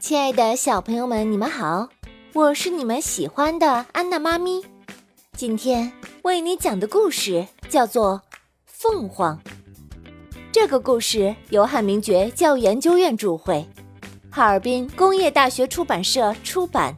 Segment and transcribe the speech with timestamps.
[0.00, 1.88] 亲爱的小朋友们，你们好，
[2.32, 4.64] 我是你们喜欢的安娜妈咪。
[5.32, 8.22] 今天为你讲的故事叫做
[8.64, 9.36] 《凤凰》。
[10.52, 13.66] 这个故事由汉明觉教育研究院著会，
[14.30, 16.96] 哈尔滨工业大学出版社出版。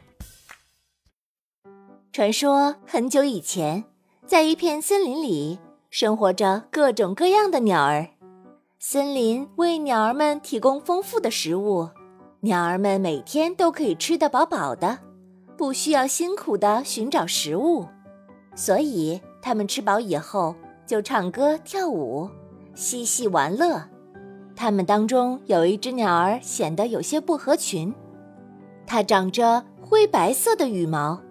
[2.13, 3.83] 传说很久以前，
[4.27, 5.59] 在一片森林里，
[5.89, 8.09] 生活着各种各样的鸟儿。
[8.77, 11.89] 森林为鸟儿们提供丰富的食物，
[12.43, 14.97] 鸟儿们每天都可以吃得饱饱的，
[15.55, 17.85] 不需要辛苦地寻找食物，
[18.55, 20.55] 所以它们吃饱以后
[20.87, 22.27] 就唱歌跳舞，
[22.73, 23.83] 嬉戏玩乐。
[24.55, 27.93] 它们当中有一只鸟儿显得有些不合群，
[28.87, 31.21] 它长着灰白色的羽毛，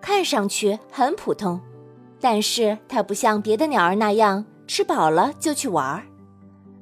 [0.00, 1.60] 看上去很普通，
[2.20, 6.04] 但是它不像别的鸟儿那样吃饱了就去玩儿。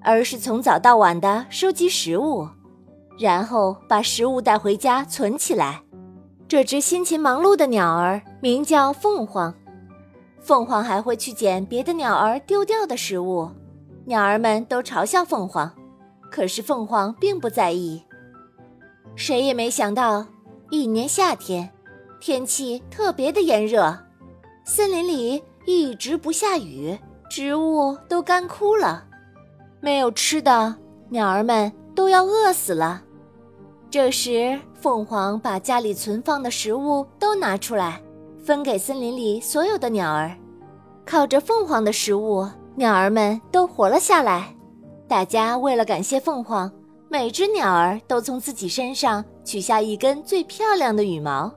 [0.03, 2.47] 而是从早到晚的收集食物，
[3.19, 5.83] 然后把食物带回家存起来。
[6.49, 9.55] 这只辛勤忙碌的鸟儿名叫凤凰。
[10.41, 13.51] 凤凰还会去捡别的鸟儿丢掉的食物，
[14.05, 15.75] 鸟儿们都嘲笑凤凰，
[16.31, 18.05] 可是凤凰并不在意。
[19.17, 20.25] 谁也没想到，
[20.71, 21.73] 一年夏天，
[22.21, 23.99] 天气特别的炎热，
[24.65, 26.97] 森林里一直不下雨，
[27.29, 29.05] 植物都干枯了。
[29.81, 30.77] 没有吃的，
[31.09, 33.03] 鸟儿们都要饿死了。
[33.89, 38.01] 这时，凤凰把家里存放的食物都拿出来，
[38.45, 40.37] 分给森林里所有的鸟儿。
[41.05, 44.55] 靠着凤凰的食物，鸟儿们都活了下来。
[45.09, 46.71] 大家为了感谢凤凰，
[47.09, 51.51] 每只鸟儿都从自己身上取下一根最漂亮的羽毛，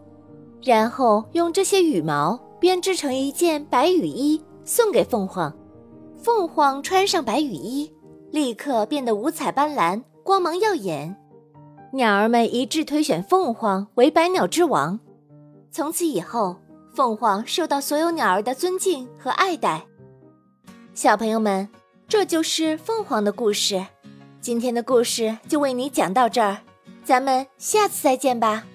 [0.62, 5.52] 然后用这些羽毛编织成一件白羽衣，送给凤凰。
[6.16, 7.92] 凤凰穿上白羽衣。
[8.32, 11.18] 立刻变得五彩斑斓，光芒耀眼。
[11.92, 15.00] 鸟儿们一致推选凤凰为百鸟之王。
[15.72, 16.58] 从此以后，
[16.94, 19.86] 凤凰受到所有鸟儿的尊敬和爱戴。
[20.94, 21.68] 小朋友们，
[22.08, 23.84] 这就是凤凰的故事。
[24.40, 26.60] 今天的故事就为你讲到这儿，
[27.04, 28.66] 咱们下次再见吧。